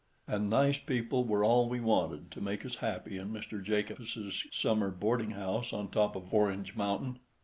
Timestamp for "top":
5.91-6.15